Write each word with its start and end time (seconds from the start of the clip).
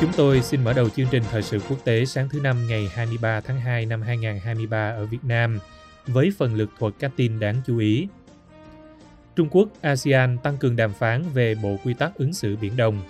Chúng 0.00 0.12
tôi 0.16 0.42
xin 0.42 0.64
mở 0.64 0.72
đầu 0.72 0.88
chương 0.88 1.06
trình 1.10 1.22
thời 1.30 1.42
sự 1.42 1.60
quốc 1.68 1.84
tế 1.84 2.04
sáng 2.04 2.28
thứ 2.28 2.40
năm 2.40 2.66
ngày 2.68 2.90
23 2.94 3.40
tháng 3.40 3.60
2 3.60 3.86
năm 3.86 4.02
2023 4.02 4.90
ở 4.90 5.06
Việt 5.06 5.24
Nam 5.24 5.58
với 6.06 6.32
phần 6.38 6.54
lực 6.54 6.70
thuật 6.78 6.94
các 6.98 7.10
tin 7.16 7.40
đáng 7.40 7.54
chú 7.66 7.78
ý. 7.78 8.08
Trung 9.36 9.48
Quốc, 9.50 9.68
ASEAN 9.80 10.38
tăng 10.38 10.56
cường 10.56 10.76
đàm 10.76 10.92
phán 10.92 11.22
về 11.34 11.54
bộ 11.54 11.76
quy 11.84 11.94
tắc 11.94 12.14
ứng 12.14 12.32
xử 12.32 12.56
Biển 12.56 12.76
Đông. 12.76 13.02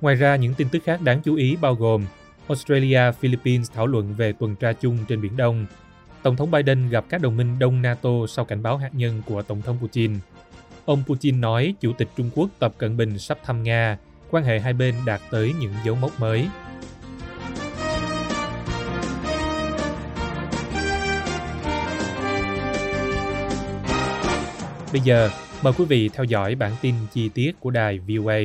Ngoài 0.00 0.14
ra, 0.14 0.36
những 0.36 0.54
tin 0.54 0.68
tức 0.68 0.82
khác 0.84 1.00
đáng 1.02 1.20
chú 1.24 1.34
ý 1.34 1.56
bao 1.56 1.74
gồm 1.74 2.06
Australia, 2.48 3.12
Philippines 3.20 3.70
thảo 3.72 3.86
luận 3.86 4.14
về 4.14 4.32
tuần 4.32 4.56
tra 4.56 4.72
chung 4.72 4.98
trên 5.08 5.20
Biển 5.20 5.36
Đông. 5.36 5.66
Tổng 6.22 6.36
thống 6.36 6.50
Biden 6.50 6.88
gặp 6.88 7.04
các 7.08 7.20
đồng 7.20 7.36
minh 7.36 7.58
Đông 7.58 7.82
NATO 7.82 8.10
sau 8.28 8.44
cảnh 8.44 8.62
báo 8.62 8.76
hạt 8.76 8.90
nhân 8.92 9.22
của 9.26 9.42
Tổng 9.42 9.62
thống 9.62 9.78
Putin. 9.80 10.14
Ông 10.84 11.02
Putin 11.06 11.40
nói 11.40 11.74
Chủ 11.80 11.92
tịch 11.92 12.08
Trung 12.16 12.30
Quốc 12.34 12.50
Tập 12.58 12.74
Cận 12.78 12.96
Bình 12.96 13.18
sắp 13.18 13.38
thăm 13.44 13.62
Nga, 13.62 13.98
quan 14.34 14.44
hệ 14.44 14.60
hai 14.60 14.72
bên 14.72 14.94
đạt 15.06 15.20
tới 15.30 15.52
những 15.60 15.72
dấu 15.84 15.94
mốc 15.94 16.20
mới. 16.20 16.48
Bây 24.92 25.00
giờ, 25.04 25.30
mời 25.62 25.72
quý 25.78 25.84
vị 25.84 26.08
theo 26.08 26.24
dõi 26.24 26.54
bản 26.54 26.72
tin 26.82 26.94
chi 27.12 27.28
tiết 27.28 27.52
của 27.60 27.70
đài 27.70 27.98
VOA. 27.98 28.38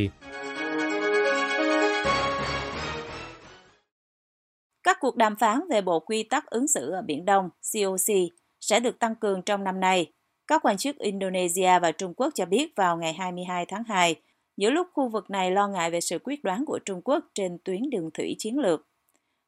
Các 4.84 4.98
cuộc 5.00 5.16
đàm 5.16 5.36
phán 5.36 5.60
về 5.70 5.82
Bộ 5.82 6.00
Quy 6.00 6.24
tắc 6.24 6.46
ứng 6.46 6.68
xử 6.68 6.92
ở 6.92 7.02
Biển 7.02 7.26
Đông 7.26 7.50
COC 7.74 8.16
sẽ 8.62 8.80
được 8.80 9.00
tăng 9.00 9.16
cường 9.16 9.42
trong 9.42 9.64
năm 9.64 9.80
nay. 9.80 10.12
Các 10.48 10.62
quan 10.66 10.78
chức 10.78 10.98
Indonesia 10.98 11.80
và 11.80 11.92
Trung 11.92 12.14
Quốc 12.14 12.30
cho 12.36 12.46
biết 12.46 12.76
vào 12.76 12.98
ngày 12.98 13.14
22 13.14 13.66
tháng 13.66 13.84
2, 13.84 14.16
giữa 14.60 14.70
lúc 14.70 14.88
khu 14.94 15.10
vực 15.10 15.30
này 15.30 15.52
lo 15.52 15.68
ngại 15.68 15.92
về 15.92 16.02
sự 16.02 16.20
quyết 16.24 16.44
đoán 16.44 16.66
của 16.66 16.80
Trung 16.86 17.02
Quốc 17.04 17.26
trên 17.34 17.58
tuyến 17.64 17.90
đường 17.90 18.10
thủy 18.14 18.36
chiến 18.40 18.60
lược. 18.60 18.88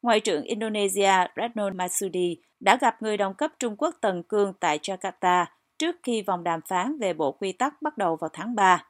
Ngoại 0.02 0.20
trưởng 0.20 0.42
Indonesia 0.42 1.12
Retno 1.36 1.70
Marsudi 1.70 2.40
đã 2.60 2.78
gặp 2.80 3.02
người 3.02 3.16
đồng 3.16 3.34
cấp 3.34 3.50
Trung 3.58 3.76
Quốc 3.78 3.94
Tần 4.00 4.22
Cương 4.22 4.52
tại 4.60 4.78
Jakarta 4.78 5.44
trước 5.78 5.96
khi 6.02 6.22
vòng 6.22 6.44
đàm 6.44 6.60
phán 6.68 6.98
về 6.98 7.12
bộ 7.14 7.32
quy 7.32 7.52
tắc 7.52 7.82
bắt 7.82 7.98
đầu 7.98 8.16
vào 8.16 8.30
tháng 8.32 8.54
3. 8.54 8.84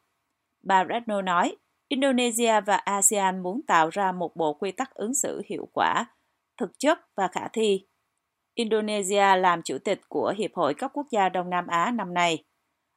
Bà 0.62 0.84
Retno 0.88 1.22
nói, 1.22 1.56
Indonesia 1.88 2.60
và 2.60 2.76
ASEAN 2.76 3.42
muốn 3.42 3.60
tạo 3.66 3.90
ra 3.90 4.12
một 4.12 4.36
bộ 4.36 4.54
quy 4.54 4.72
tắc 4.72 4.94
ứng 4.94 5.14
xử 5.14 5.42
hiệu 5.46 5.68
quả, 5.72 6.06
thực 6.56 6.78
chất 6.78 6.98
và 7.16 7.28
khả 7.28 7.48
thi. 7.52 7.86
Indonesia 8.54 9.36
làm 9.36 9.62
chủ 9.62 9.78
tịch 9.78 10.00
của 10.08 10.34
Hiệp 10.38 10.54
hội 10.54 10.74
các 10.74 10.90
quốc 10.94 11.06
gia 11.10 11.28
Đông 11.28 11.50
Nam 11.50 11.66
Á 11.66 11.90
năm 11.90 12.14
nay. 12.14 12.44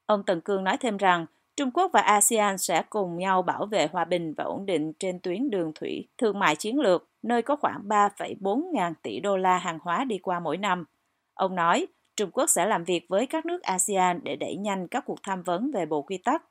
Ông 0.05 0.23
Tần 0.25 0.41
Cương 0.41 0.63
nói 0.63 0.77
thêm 0.77 0.97
rằng 0.97 1.25
Trung 1.55 1.71
Quốc 1.71 1.91
và 1.93 2.01
ASEAN 2.01 2.57
sẽ 2.57 2.83
cùng 2.89 3.17
nhau 3.17 3.41
bảo 3.41 3.65
vệ 3.65 3.87
hòa 3.91 4.05
bình 4.05 4.33
và 4.37 4.43
ổn 4.43 4.65
định 4.65 4.93
trên 4.99 5.19
tuyến 5.19 5.49
đường 5.49 5.71
thủy 5.75 6.07
thương 6.17 6.39
mại 6.39 6.55
chiến 6.55 6.79
lược, 6.79 7.09
nơi 7.23 7.41
có 7.41 7.55
khoảng 7.55 7.81
3,4 7.87 8.71
ngàn 8.73 8.93
tỷ 9.01 9.19
đô 9.19 9.37
la 9.37 9.57
hàng 9.57 9.79
hóa 9.81 10.03
đi 10.03 10.17
qua 10.17 10.39
mỗi 10.39 10.57
năm. 10.57 10.85
Ông 11.33 11.55
nói, 11.55 11.87
Trung 12.15 12.31
Quốc 12.31 12.49
sẽ 12.49 12.65
làm 12.65 12.83
việc 12.83 13.05
với 13.09 13.27
các 13.27 13.45
nước 13.45 13.63
ASEAN 13.63 14.19
để 14.23 14.35
đẩy 14.35 14.55
nhanh 14.55 14.87
các 14.87 15.03
cuộc 15.05 15.23
tham 15.23 15.43
vấn 15.43 15.71
về 15.71 15.85
bộ 15.85 16.01
quy 16.01 16.17
tắc. 16.17 16.43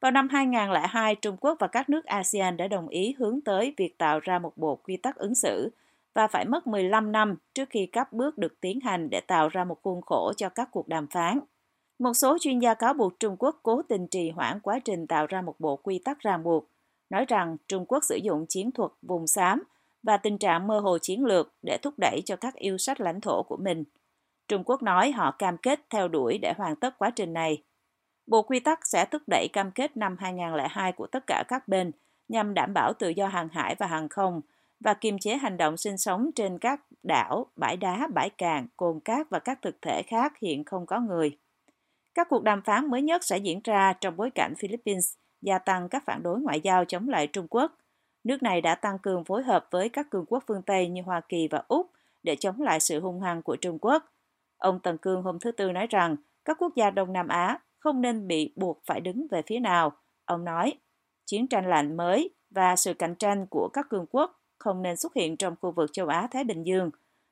Vào 0.00 0.10
năm 0.10 0.28
2002, 0.28 1.14
Trung 1.14 1.36
Quốc 1.40 1.56
và 1.60 1.66
các 1.66 1.88
nước 1.88 2.04
ASEAN 2.04 2.56
đã 2.56 2.68
đồng 2.68 2.88
ý 2.88 3.14
hướng 3.18 3.40
tới 3.40 3.74
việc 3.76 3.98
tạo 3.98 4.20
ra 4.20 4.38
một 4.38 4.52
bộ 4.56 4.76
quy 4.76 4.96
tắc 4.96 5.16
ứng 5.16 5.34
xử 5.34 5.70
và 6.14 6.26
phải 6.28 6.44
mất 6.44 6.66
15 6.66 7.12
năm 7.12 7.36
trước 7.54 7.70
khi 7.70 7.86
các 7.86 8.12
bước 8.12 8.38
được 8.38 8.60
tiến 8.60 8.80
hành 8.80 9.10
để 9.10 9.20
tạo 9.20 9.48
ra 9.48 9.64
một 9.64 9.82
khuôn 9.82 10.00
khổ 10.02 10.32
cho 10.36 10.48
các 10.48 10.68
cuộc 10.72 10.88
đàm 10.88 11.06
phán. 11.06 11.40
Một 11.98 12.14
số 12.14 12.38
chuyên 12.40 12.58
gia 12.58 12.74
cáo 12.74 12.94
buộc 12.94 13.20
Trung 13.20 13.36
Quốc 13.38 13.60
cố 13.62 13.82
tình 13.82 14.06
trì 14.06 14.30
hoãn 14.30 14.60
quá 14.60 14.78
trình 14.84 15.06
tạo 15.06 15.26
ra 15.26 15.42
một 15.42 15.54
bộ 15.58 15.76
quy 15.76 15.98
tắc 15.98 16.20
ràng 16.20 16.42
buộc, 16.42 16.70
nói 17.10 17.24
rằng 17.28 17.56
Trung 17.68 17.84
Quốc 17.88 18.04
sử 18.04 18.16
dụng 18.16 18.46
chiến 18.48 18.72
thuật 18.72 18.90
vùng 19.02 19.26
xám 19.26 19.62
và 20.02 20.16
tình 20.16 20.38
trạng 20.38 20.66
mơ 20.66 20.80
hồ 20.80 20.98
chiến 20.98 21.24
lược 21.24 21.52
để 21.62 21.78
thúc 21.82 21.94
đẩy 21.98 22.22
cho 22.24 22.36
các 22.36 22.54
yêu 22.54 22.78
sách 22.78 23.00
lãnh 23.00 23.20
thổ 23.20 23.42
của 23.42 23.56
mình. 23.56 23.84
Trung 24.48 24.62
Quốc 24.64 24.82
nói 24.82 25.12
họ 25.12 25.30
cam 25.30 25.56
kết 25.56 25.80
theo 25.90 26.08
đuổi 26.08 26.38
để 26.42 26.52
hoàn 26.56 26.76
tất 26.76 26.98
quá 26.98 27.10
trình 27.10 27.32
này. 27.32 27.62
Bộ 28.26 28.42
quy 28.42 28.60
tắc 28.60 28.86
sẽ 28.86 29.04
thúc 29.04 29.22
đẩy 29.26 29.48
cam 29.52 29.70
kết 29.70 29.96
năm 29.96 30.16
2002 30.18 30.92
của 30.92 31.06
tất 31.06 31.24
cả 31.26 31.44
các 31.48 31.68
bên 31.68 31.92
nhằm 32.28 32.54
đảm 32.54 32.74
bảo 32.74 32.92
tự 32.92 33.08
do 33.08 33.26
hàng 33.26 33.48
hải 33.52 33.74
và 33.78 33.86
hàng 33.86 34.08
không 34.08 34.40
và 34.80 34.94
kiềm 34.94 35.18
chế 35.18 35.36
hành 35.36 35.56
động 35.56 35.76
sinh 35.76 35.98
sống 35.98 36.30
trên 36.34 36.58
các 36.58 36.80
đảo, 37.02 37.46
bãi 37.56 37.76
đá, 37.76 38.08
bãi 38.14 38.30
cạn, 38.30 38.66
cồn 38.76 39.00
cát 39.00 39.30
và 39.30 39.38
các 39.38 39.62
thực 39.62 39.82
thể 39.82 40.02
khác 40.02 40.38
hiện 40.38 40.64
không 40.64 40.86
có 40.86 41.00
người. 41.00 41.38
Các 42.14 42.28
cuộc 42.28 42.42
đàm 42.42 42.62
phán 42.62 42.90
mới 42.90 43.02
nhất 43.02 43.24
sẽ 43.24 43.38
diễn 43.38 43.60
ra 43.64 43.92
trong 43.92 44.16
bối 44.16 44.30
cảnh 44.30 44.54
Philippines 44.58 45.14
gia 45.42 45.58
tăng 45.58 45.88
các 45.88 46.02
phản 46.06 46.22
đối 46.22 46.40
ngoại 46.40 46.60
giao 46.60 46.84
chống 46.84 47.08
lại 47.08 47.26
Trung 47.26 47.46
Quốc. 47.50 47.78
Nước 48.24 48.42
này 48.42 48.60
đã 48.60 48.74
tăng 48.74 48.98
cường 48.98 49.24
phối 49.24 49.42
hợp 49.42 49.68
với 49.70 49.88
các 49.88 50.10
cường 50.10 50.26
quốc 50.26 50.44
phương 50.46 50.62
Tây 50.62 50.88
như 50.88 51.02
Hoa 51.02 51.20
Kỳ 51.28 51.48
và 51.50 51.62
Úc 51.68 51.90
để 52.22 52.36
chống 52.36 52.60
lại 52.60 52.80
sự 52.80 53.00
hung 53.00 53.20
hăng 53.20 53.42
của 53.42 53.56
Trung 53.56 53.78
Quốc. 53.80 54.12
Ông 54.58 54.80
Tần 54.80 54.98
Cương 54.98 55.22
hôm 55.22 55.38
thứ 55.38 55.52
Tư 55.52 55.72
nói 55.72 55.86
rằng 55.86 56.16
các 56.44 56.56
quốc 56.60 56.72
gia 56.76 56.90
Đông 56.90 57.12
Nam 57.12 57.28
Á 57.28 57.58
không 57.78 58.00
nên 58.00 58.26
bị 58.26 58.52
buộc 58.56 58.82
phải 58.86 59.00
đứng 59.00 59.26
về 59.30 59.42
phía 59.46 59.58
nào. 59.58 59.92
Ông 60.24 60.44
nói, 60.44 60.72
chiến 61.26 61.46
tranh 61.46 61.70
lạnh 61.70 61.96
mới 61.96 62.30
và 62.50 62.76
sự 62.76 62.94
cạnh 62.94 63.14
tranh 63.14 63.46
của 63.46 63.68
các 63.72 63.86
cường 63.88 64.06
quốc 64.10 64.40
không 64.58 64.82
nên 64.82 64.96
xuất 64.96 65.14
hiện 65.14 65.36
trong 65.36 65.54
khu 65.60 65.72
vực 65.72 65.90
châu 65.92 66.08
Á-Thái 66.08 66.44
Bình 66.44 66.62
Dương. 66.62 66.90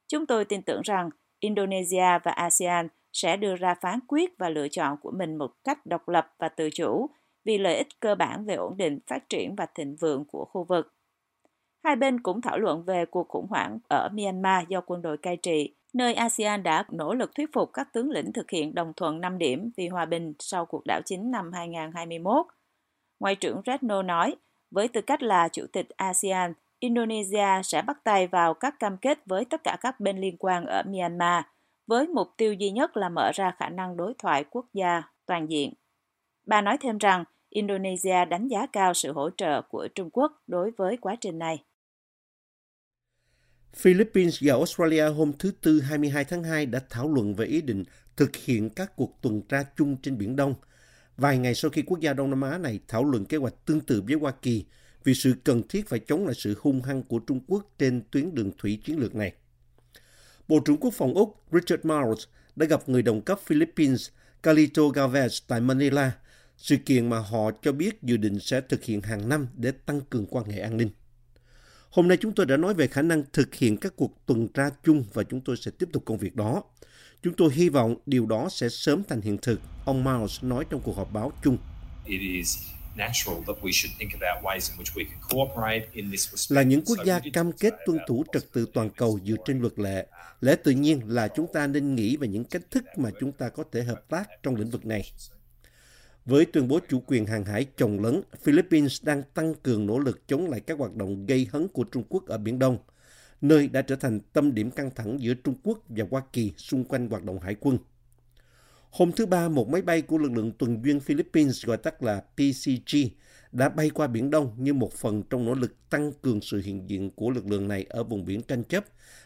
Chúng 0.08 0.26
tôi 0.26 0.44
tin 0.44 0.62
tưởng 0.62 0.80
rằng 0.84 1.10
Indonesia 1.40 2.18
và 2.24 2.32
ASEAN 2.32 2.88
sẽ 3.12 3.36
đưa 3.36 3.56
ra 3.56 3.74
phán 3.74 3.98
quyết 4.08 4.38
và 4.38 4.48
lựa 4.48 4.68
chọn 4.68 4.96
của 4.96 5.10
mình 5.10 5.36
một 5.36 5.52
cách 5.64 5.86
độc 5.86 6.08
lập 6.08 6.34
và 6.38 6.48
tự 6.48 6.70
chủ 6.70 7.10
vì 7.44 7.58
lợi 7.58 7.76
ích 7.76 8.00
cơ 8.00 8.14
bản 8.14 8.44
về 8.44 8.54
ổn 8.54 8.76
định, 8.76 8.98
phát 9.06 9.28
triển 9.28 9.54
và 9.56 9.66
thịnh 9.74 9.96
vượng 9.96 10.24
của 10.24 10.44
khu 10.44 10.64
vực. 10.64 10.92
Hai 11.84 11.96
bên 11.96 12.20
cũng 12.20 12.40
thảo 12.40 12.58
luận 12.58 12.82
về 12.82 13.04
cuộc 13.06 13.28
khủng 13.28 13.46
hoảng 13.50 13.78
ở 13.88 14.08
Myanmar 14.12 14.68
do 14.68 14.80
quân 14.80 15.02
đội 15.02 15.16
cai 15.16 15.36
trị, 15.36 15.74
nơi 15.92 16.14
ASEAN 16.14 16.62
đã 16.62 16.84
nỗ 16.90 17.14
lực 17.14 17.34
thuyết 17.34 17.52
phục 17.52 17.72
các 17.72 17.92
tướng 17.92 18.10
lĩnh 18.10 18.32
thực 18.32 18.50
hiện 18.50 18.74
đồng 18.74 18.92
thuận 18.96 19.20
5 19.20 19.38
điểm 19.38 19.70
vì 19.76 19.88
hòa 19.88 20.04
bình 20.04 20.34
sau 20.38 20.66
cuộc 20.66 20.86
đảo 20.86 21.00
chính 21.06 21.30
năm 21.30 21.52
2021. 21.52 22.46
Ngoại 23.20 23.34
trưởng 23.34 23.62
Retno 23.66 24.02
nói, 24.02 24.36
với 24.70 24.88
tư 24.88 25.00
cách 25.00 25.22
là 25.22 25.48
chủ 25.48 25.66
tịch 25.72 25.88
ASEAN, 25.96 26.52
Indonesia 26.78 27.62
sẽ 27.64 27.82
bắt 27.82 28.04
tay 28.04 28.26
vào 28.26 28.54
các 28.54 28.78
cam 28.78 28.96
kết 28.96 29.18
với 29.26 29.44
tất 29.44 29.64
cả 29.64 29.76
các 29.80 30.00
bên 30.00 30.18
liên 30.18 30.36
quan 30.38 30.66
ở 30.66 30.82
Myanmar, 30.82 31.44
với 31.86 32.06
mục 32.06 32.28
tiêu 32.36 32.52
duy 32.52 32.70
nhất 32.70 32.96
là 32.96 33.08
mở 33.08 33.30
ra 33.34 33.52
khả 33.58 33.68
năng 33.68 33.96
đối 33.96 34.14
thoại 34.18 34.44
quốc 34.50 34.66
gia 34.74 35.02
toàn 35.26 35.50
diện. 35.50 35.72
Bà 36.46 36.60
nói 36.60 36.76
thêm 36.80 36.98
rằng 36.98 37.24
Indonesia 37.48 38.24
đánh 38.24 38.48
giá 38.48 38.66
cao 38.72 38.94
sự 38.94 39.12
hỗ 39.12 39.30
trợ 39.36 39.62
của 39.62 39.88
Trung 39.94 40.10
Quốc 40.12 40.32
đối 40.46 40.70
với 40.76 40.96
quá 41.00 41.16
trình 41.20 41.38
này. 41.38 41.64
Philippines 43.76 44.38
và 44.40 44.54
Australia 44.54 45.08
hôm 45.08 45.32
thứ 45.38 45.52
Tư 45.60 45.80
22 45.80 46.24
tháng 46.24 46.42
2 46.42 46.66
đã 46.66 46.80
thảo 46.90 47.08
luận 47.08 47.34
về 47.34 47.46
ý 47.46 47.60
định 47.60 47.84
thực 48.16 48.36
hiện 48.36 48.70
các 48.70 48.96
cuộc 48.96 49.22
tuần 49.22 49.42
tra 49.48 49.64
chung 49.76 49.96
trên 50.02 50.18
Biển 50.18 50.36
Đông, 50.36 50.54
vài 51.16 51.38
ngày 51.38 51.54
sau 51.54 51.70
khi 51.70 51.82
quốc 51.82 52.00
gia 52.00 52.12
Đông 52.12 52.30
Nam 52.30 52.40
Á 52.40 52.58
này 52.58 52.80
thảo 52.88 53.04
luận 53.04 53.24
kế 53.24 53.36
hoạch 53.36 53.66
tương 53.66 53.80
tự 53.80 54.02
với 54.06 54.14
Hoa 54.14 54.32
Kỳ 54.42 54.64
vì 55.04 55.14
sự 55.14 55.34
cần 55.44 55.62
thiết 55.68 55.88
phải 55.88 55.98
chống 55.98 56.24
lại 56.24 56.34
sự 56.34 56.56
hung 56.60 56.82
hăng 56.82 57.02
của 57.02 57.18
Trung 57.18 57.40
Quốc 57.46 57.66
trên 57.78 58.02
tuyến 58.10 58.34
đường 58.34 58.50
thủy 58.58 58.80
chiến 58.84 58.98
lược 58.98 59.14
này. 59.14 59.32
Bộ 60.48 60.60
trưởng 60.60 60.76
Quốc 60.76 60.94
phòng 60.94 61.14
Úc 61.14 61.36
Richard 61.52 61.84
Marles 61.84 62.24
đã 62.56 62.66
gặp 62.66 62.88
người 62.88 63.02
đồng 63.02 63.22
cấp 63.22 63.40
Philippines 63.46 64.08
Calito 64.42 64.82
Gavez 64.82 65.40
tại 65.48 65.60
Manila, 65.60 66.12
sự 66.56 66.76
kiện 66.76 67.10
mà 67.10 67.18
họ 67.18 67.50
cho 67.62 67.72
biết 67.72 68.02
dự 68.02 68.16
định 68.16 68.38
sẽ 68.40 68.60
thực 68.60 68.84
hiện 68.84 69.00
hàng 69.00 69.28
năm 69.28 69.48
để 69.54 69.72
tăng 69.72 70.00
cường 70.00 70.26
quan 70.26 70.44
hệ 70.44 70.60
an 70.60 70.76
ninh. 70.76 70.90
Hôm 71.90 72.08
nay 72.08 72.18
chúng 72.20 72.32
tôi 72.34 72.46
đã 72.46 72.56
nói 72.56 72.74
về 72.74 72.86
khả 72.86 73.02
năng 73.02 73.22
thực 73.32 73.54
hiện 73.54 73.76
các 73.76 73.96
cuộc 73.96 74.26
tuần 74.26 74.48
tra 74.48 74.70
chung 74.84 75.04
và 75.12 75.22
chúng 75.22 75.40
tôi 75.40 75.56
sẽ 75.56 75.70
tiếp 75.78 75.88
tục 75.92 76.02
công 76.04 76.18
việc 76.18 76.36
đó. 76.36 76.62
Chúng 77.22 77.34
tôi 77.34 77.50
hy 77.52 77.68
vọng 77.68 77.96
điều 78.06 78.26
đó 78.26 78.48
sẽ 78.50 78.68
sớm 78.68 79.02
thành 79.08 79.20
hiện 79.20 79.38
thực, 79.42 79.60
ông 79.84 80.04
Miles 80.04 80.44
nói 80.44 80.64
trong 80.70 80.80
cuộc 80.84 80.96
họp 80.96 81.12
báo 81.12 81.32
chung. 81.44 81.58
Là 86.48 86.62
những 86.62 86.82
quốc 86.86 86.98
gia 87.04 87.20
cam 87.32 87.52
kết 87.52 87.74
tuân 87.86 87.98
thủ 88.08 88.24
trật 88.32 88.52
tự 88.52 88.66
toàn 88.74 88.90
cầu 88.90 89.18
dựa 89.24 89.36
trên 89.44 89.60
luật 89.60 89.78
lệ, 89.78 90.06
lẽ 90.40 90.56
tự 90.56 90.72
nhiên 90.72 91.00
là 91.06 91.28
chúng 91.28 91.46
ta 91.52 91.66
nên 91.66 91.94
nghĩ 91.94 92.16
về 92.16 92.28
những 92.28 92.44
cách 92.44 92.62
thức 92.70 92.84
mà 92.96 93.10
chúng 93.20 93.32
ta 93.32 93.48
có 93.48 93.64
thể 93.72 93.82
hợp 93.82 94.08
tác 94.08 94.28
trong 94.42 94.56
lĩnh 94.56 94.70
vực 94.70 94.86
này. 94.86 95.12
Với 96.24 96.44
tuyên 96.44 96.68
bố 96.68 96.80
chủ 96.88 97.02
quyền 97.06 97.26
hàng 97.26 97.44
hải 97.44 97.66
chồng 97.76 98.00
lớn, 98.00 98.22
Philippines 98.42 99.04
đang 99.04 99.22
tăng 99.34 99.54
cường 99.54 99.86
nỗ 99.86 99.98
lực 99.98 100.28
chống 100.28 100.50
lại 100.50 100.60
các 100.60 100.78
hoạt 100.78 100.94
động 100.94 101.26
gây 101.26 101.48
hấn 101.52 101.68
của 101.68 101.84
Trung 101.84 102.04
Quốc 102.08 102.26
ở 102.26 102.38
Biển 102.38 102.58
Đông. 102.58 102.78
nơi 103.40 103.68
đã 103.68 103.82
trở 103.82 103.96
thành 103.96 104.20
tâm 104.20 104.54
điểm 104.54 104.70
căng 104.70 104.90
thẳng 104.94 105.20
giữa 105.20 105.34
Trung 105.34 105.54
Quốc 105.62 105.78
và 105.88 106.04
Hoa 106.10 106.22
Kỳ 106.32 106.52
xung 106.56 106.84
quanh 106.84 107.08
hoạt 107.08 107.24
động 107.24 107.40
hải 107.40 107.56
quân. 107.60 107.78
Hôm 108.92 109.12
thứ 109.12 109.26
Ba, 109.26 109.48
một 109.48 109.68
máy 109.68 109.82
bay 109.82 110.02
của 110.02 110.18
lực 110.18 110.32
lượng 110.32 110.52
tuần 110.58 110.84
duyên 110.84 111.00
Philippines 111.00 111.66
gọi 111.66 111.76
tắt 111.76 112.02
là 112.02 112.20
PCG 112.20 112.96
đã 113.52 113.68
bay 113.68 113.90
qua 113.90 114.06
Biển 114.06 114.30
Đông 114.30 114.52
như 114.58 114.74
một 114.74 114.92
phần 114.92 115.22
trong 115.30 115.44
nỗ 115.44 115.54
lực 115.54 115.90
tăng 115.90 116.12
cường 116.22 116.40
sự 116.40 116.62
hiện 116.64 116.90
diện 116.90 117.10
của 117.10 117.30
lực 117.30 117.46
lượng 117.46 117.68
này 117.68 117.86
ở 117.88 118.04
vùng 118.04 118.24
biển 118.24 118.42
tranh 118.42 118.64
chấp 118.64 118.84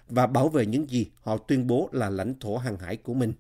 và 0.08 0.26
bảo 0.26 0.48
vệ 0.48 0.66
những 0.66 0.90
gì 0.90 1.06
họ 1.22 1.38
tuyên 1.38 1.66
bố 1.66 1.88
là 1.92 2.10
lãnh 2.10 2.34
thổ 2.40 2.56
hàng 2.56 2.78
hải 2.78 2.96
của 2.96 3.14
mình. 3.14 3.32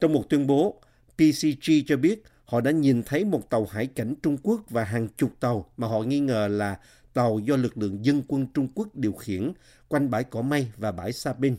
Trong 0.00 0.12
một 0.12 0.24
tuyên 0.28 0.46
bố, 0.46 0.80
PCG 1.16 1.72
cho 1.86 1.96
biết 1.96 2.22
họ 2.44 2.60
đã 2.60 2.70
nhìn 2.70 3.02
thấy 3.02 3.24
một 3.24 3.50
tàu 3.50 3.64
hải 3.64 3.86
cảnh 3.86 4.14
Trung 4.22 4.36
Quốc 4.42 4.60
và 4.70 4.84
hàng 4.84 5.08
chục 5.16 5.30
tàu 5.40 5.70
mà 5.76 5.88
họ 5.88 6.02
nghi 6.02 6.20
ngờ 6.20 6.48
là 6.48 6.78
tàu 7.14 7.38
do 7.38 7.56
lực 7.56 7.78
lượng 7.78 8.04
dân 8.04 8.22
quân 8.28 8.46
Trung 8.54 8.68
Quốc 8.74 8.88
điều 8.94 9.12
khiển 9.12 9.52
quanh 9.88 10.10
bãi 10.10 10.24
cỏ 10.24 10.42
mây 10.42 10.68
và 10.76 10.92
bãi 10.92 11.12
Sa 11.12 11.32
Bin. 11.32 11.56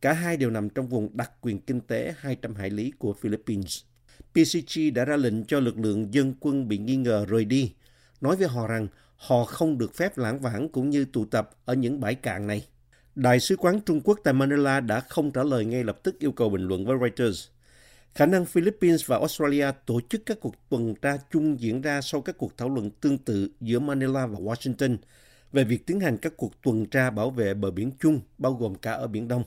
Cả 0.00 0.12
hai 0.12 0.36
đều 0.36 0.50
nằm 0.50 0.68
trong 0.68 0.88
vùng 0.88 1.16
đặc 1.16 1.30
quyền 1.40 1.60
kinh 1.60 1.80
tế 1.80 2.14
200 2.18 2.54
hải 2.54 2.70
lý 2.70 2.92
của 2.98 3.12
Philippines. 3.12 3.80
PCG 4.32 4.80
đã 4.94 5.04
ra 5.04 5.16
lệnh 5.16 5.44
cho 5.44 5.60
lực 5.60 5.78
lượng 5.78 6.14
dân 6.14 6.34
quân 6.40 6.68
bị 6.68 6.78
nghi 6.78 6.96
ngờ 6.96 7.26
rời 7.28 7.44
đi, 7.44 7.72
nói 8.20 8.36
với 8.36 8.48
họ 8.48 8.66
rằng 8.66 8.88
họ 9.16 9.44
không 9.44 9.78
được 9.78 9.94
phép 9.94 10.18
lãng 10.18 10.40
vãng 10.40 10.68
cũng 10.68 10.90
như 10.90 11.04
tụ 11.04 11.24
tập 11.24 11.50
ở 11.64 11.74
những 11.74 12.00
bãi 12.00 12.14
cạn 12.14 12.46
này. 12.46 12.66
Đại 13.14 13.40
sứ 13.40 13.56
quán 13.56 13.80
Trung 13.80 14.00
Quốc 14.04 14.20
tại 14.24 14.34
Manila 14.34 14.80
đã 14.80 15.00
không 15.00 15.30
trả 15.30 15.42
lời 15.42 15.64
ngay 15.64 15.84
lập 15.84 15.98
tức 16.02 16.18
yêu 16.18 16.32
cầu 16.32 16.50
bình 16.50 16.62
luận 16.62 16.86
với 16.86 16.96
Reuters. 17.00 17.48
Khả 18.14 18.26
năng 18.26 18.44
Philippines 18.44 19.06
và 19.06 19.18
Australia 19.18 19.66
tổ 19.86 20.00
chức 20.00 20.22
các 20.26 20.40
cuộc 20.40 20.54
tuần 20.68 20.94
tra 20.94 21.18
chung 21.30 21.60
diễn 21.60 21.80
ra 21.80 22.00
sau 22.00 22.20
các 22.20 22.38
cuộc 22.38 22.56
thảo 22.56 22.68
luận 22.68 22.90
tương 22.90 23.18
tự 23.18 23.50
giữa 23.60 23.78
Manila 23.78 24.26
và 24.26 24.38
Washington 24.38 24.96
về 25.52 25.64
việc 25.64 25.86
tiến 25.86 26.00
hành 26.00 26.18
các 26.18 26.32
cuộc 26.36 26.62
tuần 26.62 26.86
tra 26.86 27.10
bảo 27.10 27.30
vệ 27.30 27.54
bờ 27.54 27.70
biển 27.70 27.90
chung, 28.00 28.20
bao 28.38 28.52
gồm 28.52 28.74
cả 28.74 28.92
ở 28.92 29.06
Biển 29.06 29.28
Đông. 29.28 29.42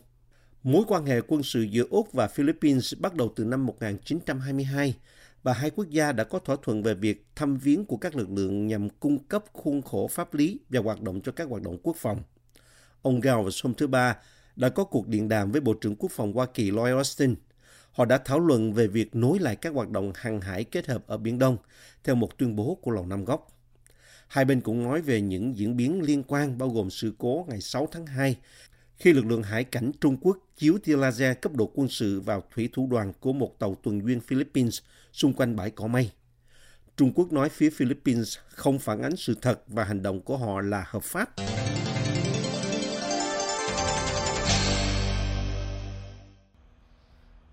Mối 0.64 0.84
quan 0.88 1.06
hệ 1.06 1.22
quân 1.28 1.44
sự 1.44 1.62
giữa 1.62 1.86
Úc 1.90 2.14
và 2.14 2.28
Philippines 2.28 2.94
bắt 3.00 3.16
đầu 3.16 3.34
từ 3.36 3.46
năm 3.46 3.66
1922 3.66 4.98
và 5.44 5.54
hai 5.54 5.70
quốc 5.70 5.90
gia 5.90 6.12
đã 6.12 6.24
có 6.24 6.40
thỏa 6.40 6.56
thuận 6.64 6.84
về 6.84 6.94
việc 6.94 7.26
thăm 7.36 7.58
viếng 7.58 7.86
của 7.86 7.98
các 7.98 8.16
lực 8.16 8.32
lượng 8.32 8.68
nhằm 8.68 8.90
cung 8.90 9.20
cấp 9.20 9.44
khuôn 9.54 9.82
khổ 9.82 10.08
pháp 10.08 10.34
lý 10.34 10.60
và 10.70 10.80
hoạt 10.80 11.02
động 11.02 11.22
cho 11.22 11.32
các 11.32 11.50
hoạt 11.50 11.62
động 11.62 11.78
quốc 11.84 11.96
phòng. 12.00 12.24
Ông 13.02 13.20
Gao 13.20 13.44
vào 13.44 13.52
hôm 13.64 13.74
thứ 13.74 13.88
Ba 13.88 14.18
đã 14.56 14.70
có 14.70 14.84
cuộc 14.84 15.08
điện 15.08 15.30
đàm 15.30 15.52
với 15.52 15.62
Bộ 15.62 15.74
trưởng 15.74 15.96
Quốc 15.96 16.12
phòng 16.12 16.34
Hoa 16.34 16.46
Kỳ 16.46 16.72
Lloyd 16.72 16.96
Austin. 16.96 17.36
Họ 17.92 18.06
đã 18.06 18.18
thảo 18.18 18.40
luận 18.40 18.74
về 18.74 18.88
việc 18.88 19.16
nối 19.16 19.40
lại 19.40 19.56
các 19.56 19.74
hoạt 19.74 19.90
động 19.90 20.12
hàng 20.16 20.42
hải 20.42 20.64
kết 20.64 20.88
hợp 20.88 21.08
ở 21.08 21.18
Biển 21.18 21.40
Đông, 21.40 21.58
theo 22.04 22.16
một 22.16 22.38
tuyên 22.38 22.56
bố 22.56 22.78
của 22.82 22.92
Lầu 22.92 23.06
Năm 23.06 23.26
Góc. 23.26 23.48
Hai 24.28 24.46
bên 24.46 24.62
cũng 24.62 24.84
nói 24.84 25.02
về 25.02 25.22
những 25.22 25.58
diễn 25.58 25.78
biến 25.78 26.02
liên 26.02 26.24
quan 26.24 26.58
bao 26.58 26.70
gồm 26.70 26.90
sự 26.90 27.14
cố 27.18 27.46
ngày 27.50 27.62
6 27.62 27.88
tháng 27.92 28.06
2 28.06 28.38
khi 29.02 29.14
lực 29.14 29.26
lượng 29.26 29.44
hải 29.44 29.64
cảnh 29.64 29.92
Trung 30.02 30.18
Quốc 30.22 30.38
chiếu 30.58 30.78
tia 30.84 30.98
laser 30.98 31.38
cấp 31.42 31.52
độ 31.56 31.72
quân 31.76 31.88
sự 31.88 32.20
vào 32.20 32.44
thủy 32.56 32.70
thủ 32.74 32.88
đoàn 32.92 33.14
của 33.20 33.34
một 33.34 33.60
tàu 33.60 33.76
tuần 33.84 34.02
duyên 34.06 34.20
Philippines 34.20 34.80
xung 35.14 35.34
quanh 35.34 35.56
bãi 35.56 35.70
cỏ 35.70 35.88
mây. 35.88 36.10
Trung 36.98 37.12
Quốc 37.16 37.32
nói 37.32 37.50
phía 37.50 37.70
Philippines 37.70 38.38
không 38.50 38.80
phản 38.80 39.02
ánh 39.02 39.16
sự 39.16 39.36
thật 39.42 39.62
và 39.68 39.84
hành 39.84 40.04
động 40.04 40.22
của 40.22 40.38
họ 40.38 40.62
là 40.62 40.86
hợp 40.88 41.04
pháp. 41.04 41.30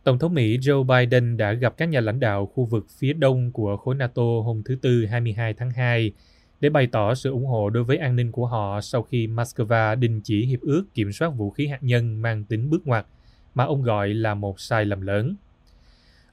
Tổng 0.05 0.19
thống 0.19 0.35
Mỹ 0.35 0.59
Joe 0.59 0.85
Biden 0.85 1.37
đã 1.37 1.53
gặp 1.53 1.77
các 1.77 1.87
nhà 1.87 2.00
lãnh 2.00 2.21
đạo 2.21 2.47
khu 2.47 2.65
vực 2.65 2.87
phía 2.99 3.12
đông 3.12 3.53
của 3.53 3.77
khối 3.77 3.95
NATO 3.95 4.23
hôm 4.23 4.62
thứ 4.65 4.77
Tư 4.83 5.06
22 5.06 5.55
tháng 5.55 5.71
2 5.71 6.12
để 6.60 6.69
bày 6.69 6.87
tỏ 6.87 7.14
sự 7.14 7.31
ủng 7.31 7.46
hộ 7.46 7.70
đối 7.70 7.84
với 7.84 7.96
an 7.96 8.16
ninh 8.16 8.32
của 8.32 8.46
họ 8.46 8.81
sau 8.81 9.02
khi 9.02 9.26
Moscow 9.26 9.99
đình 9.99 10.20
chỉ 10.25 10.46
hiệp 10.46 10.60
ước 10.60 10.84
kiểm 10.94 11.12
soát 11.12 11.28
vũ 11.28 11.50
khí 11.50 11.66
hạt 11.66 11.82
nhân 11.82 12.22
mang 12.22 12.44
tính 12.44 12.70
bước 12.70 12.87
ngoặt 12.87 13.06
mà 13.55 13.64
ông 13.64 13.82
gọi 13.82 14.08
là 14.08 14.34
một 14.34 14.60
sai 14.60 14.84
lầm 14.84 15.00
lớn. 15.00 15.37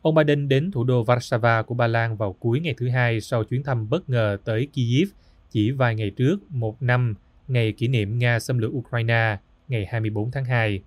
Ông 0.02 0.16
Biden 0.16 0.48
đến 0.48 0.72
thủ 0.72 0.84
đô 0.84 1.04
Warsaw 1.04 1.64
của 1.64 1.76
Ba 1.76 1.88
Lan 1.88 2.18
vào 2.18 2.34
cuối 2.34 2.60
ngày 2.60 2.74
thứ 2.78 2.90
hai 2.90 3.22
sau 3.22 3.44
chuyến 3.44 3.64
thăm 3.64 3.90
bất 3.90 4.10
ngờ 4.10 4.38
tới 4.46 4.68
Kyiv 4.74 5.10
chỉ 5.52 5.72
vài 5.72 5.96
ngày 5.96 6.10
trước, 6.10 6.52
một 6.52 6.82
năm 6.82 7.16
ngày 7.48 7.72
kỷ 7.72 7.88
niệm 7.88 8.20
Nga 8.20 8.40
xâm 8.40 8.58
lược 8.58 8.72
Ukraine 8.72 9.38
ngày 9.68 9.86
24 9.86 10.32
tháng 10.32 10.46
2. 10.46 10.82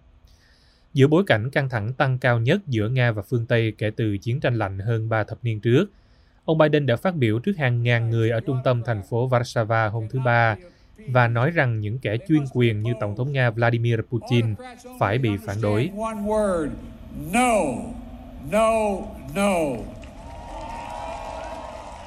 Giữa 0.94 1.06
bối 1.06 1.24
cảnh 1.26 1.50
căng 1.50 1.68
thẳng 1.68 1.92
tăng 1.92 2.18
cao 2.18 2.40
nhất 2.40 2.60
giữa 2.66 2.88
Nga 2.88 3.12
và 3.12 3.22
phương 3.22 3.46
Tây 3.46 3.72
kể 3.78 3.90
từ 3.90 4.18
chiến 4.18 4.40
tranh 4.40 4.54
lạnh 4.54 4.78
hơn 4.78 5.08
3 5.08 5.24
thập 5.24 5.38
niên 5.42 5.60
trước, 5.60 5.86
ông 6.48 6.58
Biden 6.58 6.86
đã 6.86 6.96
phát 6.96 7.16
biểu 7.16 7.38
trước 7.38 7.56
hàng 7.56 7.82
ngàn 7.82 8.10
người 8.10 8.30
ở 8.30 8.40
trung 8.40 8.58
tâm 8.64 8.82
thành 8.86 9.02
phố 9.10 9.28
Warsaw 9.28 9.90
hôm 9.90 10.08
thứ 10.10 10.20
Ba 10.24 10.56
và 11.08 11.28
nói 11.28 11.50
rằng 11.50 11.80
những 11.80 11.98
kẻ 11.98 12.16
chuyên 12.28 12.44
quyền 12.54 12.82
như 12.82 12.92
Tổng 13.00 13.16
thống 13.16 13.32
Nga 13.32 13.50
Vladimir 13.50 14.00
Putin 14.10 14.54
phải 15.00 15.18
bị 15.18 15.30
phản 15.46 15.56
đối. 15.62 15.90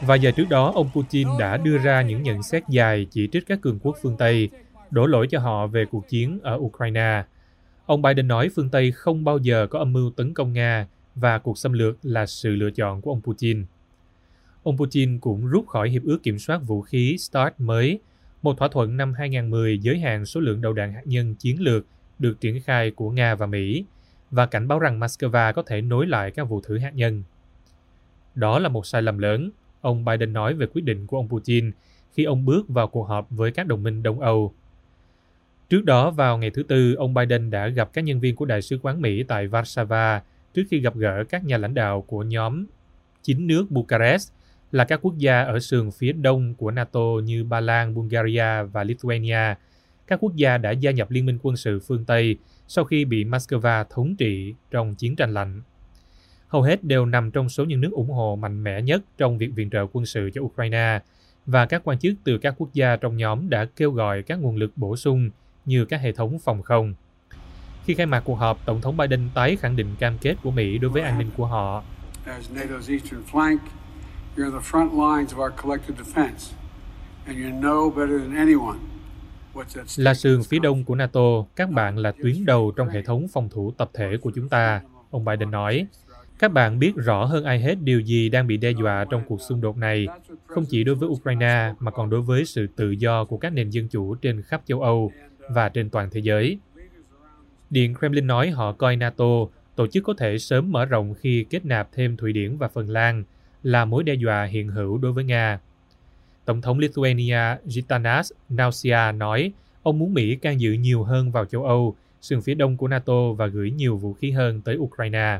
Vài 0.01 0.19
giờ 0.19 0.31
trước 0.31 0.49
đó, 0.49 0.71
ông 0.75 0.89
Putin 0.95 1.27
đã 1.39 1.57
đưa 1.57 1.77
ra 1.77 2.01
những 2.01 2.23
nhận 2.23 2.43
xét 2.43 2.63
dài 2.69 3.07
chỉ 3.11 3.29
trích 3.31 3.47
các 3.47 3.61
cường 3.61 3.79
quốc 3.79 3.97
phương 4.01 4.17
Tây, 4.17 4.49
đổ 4.91 5.05
lỗi 5.05 5.27
cho 5.29 5.39
họ 5.39 5.67
về 5.67 5.85
cuộc 5.91 6.07
chiến 6.07 6.39
ở 6.43 6.55
Ukraine. 6.55 7.23
Ông 7.85 8.01
Biden 8.01 8.27
nói 8.27 8.49
phương 8.55 8.69
Tây 8.69 8.91
không 8.91 9.23
bao 9.23 9.37
giờ 9.37 9.67
có 9.69 9.79
âm 9.79 9.93
mưu 9.93 10.11
tấn 10.11 10.33
công 10.33 10.53
Nga 10.53 10.87
và 11.15 11.39
cuộc 11.39 11.57
xâm 11.57 11.73
lược 11.73 11.97
là 12.03 12.25
sự 12.25 12.55
lựa 12.55 12.71
chọn 12.71 13.01
của 13.01 13.11
ông 13.11 13.21
Putin. 13.21 13.65
Ông 14.63 14.77
Putin 14.77 15.19
cũng 15.19 15.47
rút 15.47 15.67
khỏi 15.67 15.89
hiệp 15.89 16.03
ước 16.03 16.23
kiểm 16.23 16.39
soát 16.39 16.57
vũ 16.57 16.81
khí 16.81 17.17
START 17.17 17.53
mới, 17.57 17.99
một 18.41 18.57
thỏa 18.57 18.67
thuận 18.67 18.97
năm 18.97 19.13
2010 19.13 19.79
giới 19.79 19.99
hạn 19.99 20.25
số 20.25 20.39
lượng 20.39 20.61
đầu 20.61 20.73
đạn 20.73 20.93
hạt 20.93 21.01
nhân 21.05 21.35
chiến 21.35 21.61
lược 21.61 21.85
được 22.19 22.41
triển 22.41 22.61
khai 22.61 22.91
của 22.91 23.11
Nga 23.11 23.35
và 23.35 23.45
Mỹ 23.45 23.85
và 24.31 24.45
cảnh 24.45 24.67
báo 24.67 24.79
rằng 24.79 24.99
Moscow 24.99 25.53
có 25.53 25.63
thể 25.63 25.81
nối 25.81 26.07
lại 26.07 26.31
các 26.31 26.43
vụ 26.43 26.61
thử 26.61 26.77
hạt 26.77 26.91
nhân. 26.95 27.23
Đó 28.35 28.59
là 28.59 28.69
một 28.69 28.85
sai 28.85 29.01
lầm 29.01 29.17
lớn, 29.17 29.51
ông 29.81 30.05
Biden 30.05 30.33
nói 30.33 30.53
về 30.53 30.65
quyết 30.73 30.81
định 30.81 31.07
của 31.07 31.17
ông 31.17 31.29
Putin 31.29 31.71
khi 32.13 32.23
ông 32.23 32.45
bước 32.45 32.69
vào 32.69 32.87
cuộc 32.87 33.03
họp 33.03 33.29
với 33.29 33.51
các 33.51 33.67
đồng 33.67 33.83
minh 33.83 34.03
Đông 34.03 34.19
Âu. 34.19 34.53
Trước 35.69 35.85
đó, 35.85 36.11
vào 36.11 36.37
ngày 36.37 36.49
thứ 36.49 36.63
Tư, 36.63 36.93
ông 36.93 37.13
Biden 37.13 37.49
đã 37.49 37.67
gặp 37.67 37.93
các 37.93 38.01
nhân 38.01 38.19
viên 38.19 38.35
của 38.35 38.45
Đại 38.45 38.61
sứ 38.61 38.79
quán 38.81 39.01
Mỹ 39.01 39.23
tại 39.23 39.47
Warsaw 39.47 40.19
trước 40.53 40.63
khi 40.69 40.79
gặp 40.79 40.95
gỡ 40.95 41.23
các 41.29 41.45
nhà 41.45 41.57
lãnh 41.57 41.73
đạo 41.73 42.01
của 42.01 42.23
nhóm 42.23 42.65
chín 43.23 43.47
nước 43.47 43.71
Bucharest 43.71 44.31
là 44.71 44.83
các 44.83 44.99
quốc 45.01 45.17
gia 45.17 45.41
ở 45.41 45.59
sườn 45.59 45.91
phía 45.91 46.11
đông 46.11 46.55
của 46.55 46.71
NATO 46.71 47.05
như 47.23 47.43
Ba 47.43 47.59
Lan, 47.59 47.95
Bulgaria 47.95 48.63
và 48.71 48.83
Lithuania. 48.83 49.55
Các 50.07 50.19
quốc 50.23 50.35
gia 50.35 50.57
đã 50.57 50.71
gia 50.71 50.91
nhập 50.91 51.11
Liên 51.11 51.25
minh 51.25 51.39
quân 51.41 51.57
sự 51.57 51.79
phương 51.79 52.05
Tây 52.05 52.37
sau 52.67 52.85
khi 52.85 53.05
bị 53.05 53.23
Moscow 53.23 53.85
thống 53.89 54.15
trị 54.15 54.53
trong 54.71 54.95
chiến 54.95 55.15
tranh 55.15 55.33
lạnh. 55.33 55.61
Hầu 56.47 56.61
hết 56.61 56.83
đều 56.83 57.05
nằm 57.05 57.31
trong 57.31 57.49
số 57.49 57.65
những 57.65 57.81
nước 57.81 57.91
ủng 57.91 58.09
hộ 58.09 58.35
mạnh 58.35 58.63
mẽ 58.63 58.81
nhất 58.81 59.01
trong 59.17 59.37
việc 59.37 59.51
viện 59.55 59.69
trợ 59.69 59.85
quân 59.91 60.05
sự 60.05 60.29
cho 60.33 60.41
Ukraine, 60.41 60.99
và 61.45 61.65
các 61.65 61.81
quan 61.83 61.99
chức 61.99 62.13
từ 62.23 62.37
các 62.37 62.55
quốc 62.57 62.73
gia 62.73 62.95
trong 62.95 63.17
nhóm 63.17 63.49
đã 63.49 63.65
kêu 63.65 63.91
gọi 63.91 64.23
các 64.23 64.39
nguồn 64.39 64.55
lực 64.55 64.71
bổ 64.75 64.95
sung 64.95 65.29
như 65.65 65.85
các 65.85 66.01
hệ 66.01 66.11
thống 66.11 66.39
phòng 66.39 66.61
không. 66.61 66.93
Khi 67.85 67.93
khai 67.93 68.05
mạc 68.05 68.19
cuộc 68.19 68.35
họp, 68.35 68.65
Tổng 68.65 68.81
thống 68.81 68.97
Biden 68.97 69.29
tái 69.33 69.55
khẳng 69.55 69.75
định 69.75 69.87
cam 69.99 70.17
kết 70.17 70.35
của 70.43 70.51
Mỹ 70.51 70.77
đối 70.77 70.91
với 70.91 71.01
an 71.01 71.19
ninh 71.19 71.29
của 71.37 71.45
họ. 71.45 71.83
You're 74.37 74.51
the 74.51 74.65
front 74.71 74.91
lines 74.91 75.33
of 75.33 75.39
our 75.43 75.53
collective 75.61 75.97
defense, 76.03 76.53
and 77.25 77.37
you 77.37 77.61
know 77.61 77.89
better 77.89 78.21
than 78.21 78.35
anyone 78.35 78.77
Là 79.97 80.13
sườn 80.13 80.43
phía 80.43 80.59
đông 80.59 80.83
của 80.83 80.95
NATO, 80.95 81.45
các 81.55 81.69
bạn 81.69 81.97
là 81.97 82.11
tuyến 82.11 82.45
đầu 82.45 82.71
trong 82.75 82.89
hệ 82.89 83.01
thống 83.01 83.27
phòng 83.27 83.49
thủ 83.49 83.71
tập 83.77 83.89
thể 83.93 84.17
của 84.21 84.31
chúng 84.35 84.49
ta, 84.49 84.81
ông 85.11 85.25
Biden 85.25 85.51
nói. 85.51 85.85
Các 86.39 86.51
bạn 86.51 86.79
biết 86.79 86.93
rõ 86.95 87.25
hơn 87.25 87.43
ai 87.43 87.59
hết 87.59 87.75
điều 87.81 87.99
gì 87.99 88.29
đang 88.29 88.47
bị 88.47 88.57
đe 88.57 88.71
dọa 88.71 89.05
trong 89.09 89.21
cuộc 89.27 89.41
xung 89.41 89.61
đột 89.61 89.77
này, 89.77 90.07
không 90.47 90.65
chỉ 90.65 90.83
đối 90.83 90.95
với 90.95 91.09
Ukraine 91.09 91.73
mà 91.79 91.91
còn 91.91 92.09
đối 92.09 92.21
với 92.21 92.45
sự 92.45 92.67
tự 92.75 92.91
do 92.91 93.25
của 93.25 93.37
các 93.37 93.53
nền 93.53 93.69
dân 93.69 93.87
chủ 93.87 94.15
trên 94.15 94.41
khắp 94.41 94.61
châu 94.65 94.81
Âu 94.81 95.11
và 95.49 95.69
trên 95.69 95.89
toàn 95.89 96.09
thế 96.11 96.19
giới. 96.19 96.59
Điện 97.69 97.93
Kremlin 97.95 98.27
nói 98.27 98.49
họ 98.49 98.71
coi 98.71 98.95
NATO, 98.95 99.45
tổ 99.75 99.87
chức 99.87 100.03
có 100.03 100.13
thể 100.17 100.37
sớm 100.37 100.71
mở 100.71 100.85
rộng 100.85 101.13
khi 101.13 101.45
kết 101.49 101.65
nạp 101.65 101.89
thêm 101.91 102.17
Thụy 102.17 102.33
Điển 102.33 102.57
và 102.57 102.67
Phần 102.67 102.89
Lan, 102.89 103.23
là 103.63 103.85
mối 103.85 104.03
đe 104.03 104.13
dọa 104.13 104.43
hiện 104.43 104.67
hữu 104.67 104.97
đối 104.97 105.11
với 105.11 105.23
Nga. 105.23 105.59
Tổng 106.45 106.61
thống 106.61 106.79
Lithuania 106.79 107.57
Gitanas 107.65 108.31
Nausea 108.49 109.11
nói 109.11 109.51
ông 109.83 109.99
muốn 109.99 110.13
Mỹ 110.13 110.35
can 110.35 110.61
dự 110.61 110.71
nhiều 110.73 111.03
hơn 111.03 111.31
vào 111.31 111.45
châu 111.45 111.63
Âu, 111.63 111.95
sườn 112.21 112.41
phía 112.41 112.53
đông 112.53 112.77
của 112.77 112.87
NATO 112.87 113.31
và 113.37 113.47
gửi 113.47 113.71
nhiều 113.71 113.97
vũ 113.97 114.13
khí 114.13 114.31
hơn 114.31 114.61
tới 114.61 114.77
Ukraine. 114.77 115.39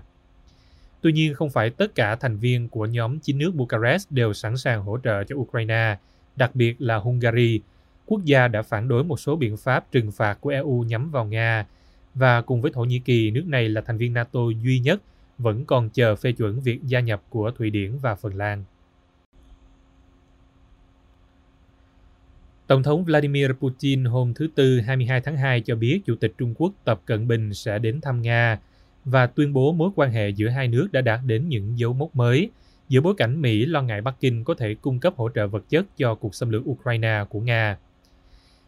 Tuy 1.02 1.12
nhiên, 1.12 1.34
không 1.34 1.50
phải 1.50 1.70
tất 1.70 1.96
cả 1.96 2.16
thành 2.16 2.38
viên 2.38 2.70
của 2.70 2.86
nhóm 2.86 3.20
chín 3.20 3.38
nước 3.38 3.56
Bucharest 3.56 4.12
đều 4.12 4.34
sẵn 4.34 4.58
sàng 4.58 4.82
hỗ 4.82 4.98
trợ 5.04 5.24
cho 5.24 5.36
Ukraine, 5.36 5.98
đặc 6.36 6.56
biệt 6.56 6.82
là 6.82 6.96
Hungary, 6.96 7.60
quốc 8.06 8.22
gia 8.26 8.48
đã 8.48 8.62
phản 8.62 8.88
đối 8.88 9.04
một 9.04 9.20
số 9.20 9.36
biện 9.36 9.58
pháp 9.58 9.92
trừng 9.92 10.12
phạt 10.12 10.38
của 10.42 10.50
EU 10.50 10.84
nhắm 10.88 11.12
vào 11.12 11.26
Nga, 11.26 11.66
và 12.14 12.42
cùng 12.42 12.62
với 12.62 12.72
Thổ 12.72 12.84
Nhĩ 12.84 13.00
Kỳ, 13.00 13.32
nước 13.32 13.44
này 13.48 13.70
là 13.70 13.82
thành 13.82 13.98
viên 13.98 14.14
NATO 14.14 14.40
duy 14.64 14.80
nhất 14.80 15.02
vẫn 15.42 15.66
còn 15.66 15.90
chờ 15.90 16.16
phê 16.16 16.32
chuẩn 16.32 16.60
việc 16.60 16.80
gia 16.84 17.00
nhập 17.00 17.24
của 17.30 17.52
Thụy 17.52 17.70
Điển 17.70 17.98
và 17.98 18.16
Phần 18.16 18.36
Lan. 18.36 18.64
Tổng 22.68 22.84
thống 22.84 23.04
Vladimir 23.04 23.52
Putin 23.60 24.06
hôm 24.06 24.34
thứ 24.34 24.48
Tư 24.56 24.80
22 24.80 25.22
tháng 25.22 25.38
2 25.38 25.62
cho 25.62 25.76
biết 25.76 26.02
Chủ 26.06 26.16
tịch 26.16 26.34
Trung 26.38 26.54
Quốc 26.58 26.74
Tập 26.84 27.02
Cận 27.06 27.28
Bình 27.28 27.54
sẽ 27.54 27.80
đến 27.80 28.02
thăm 28.02 28.22
Nga 28.22 28.60
và 29.06 29.28
tuyên 29.28 29.54
bố 29.54 29.72
mối 29.74 29.90
quan 29.96 30.12
hệ 30.12 30.30
giữa 30.30 30.50
hai 30.50 30.68
nước 30.68 30.88
đã 30.92 31.02
đạt 31.02 31.20
đến 31.26 31.50
những 31.50 31.80
dấu 31.80 31.94
mốc 31.94 32.16
mới, 32.16 32.50
giữa 32.90 33.02
bối 33.02 33.14
cảnh 33.18 33.42
Mỹ 33.42 33.66
lo 33.66 33.82
ngại 33.82 34.02
Bắc 34.02 34.16
Kinh 34.20 34.44
có 34.44 34.54
thể 34.54 34.76
cung 34.76 35.00
cấp 35.00 35.14
hỗ 35.18 35.30
trợ 35.30 35.48
vật 35.48 35.64
chất 35.70 35.86
cho 35.98 36.16
cuộc 36.16 36.36
xâm 36.36 36.50
lược 36.50 36.70
Ukraine 36.70 37.24
của 37.30 37.40
Nga. 37.40 37.78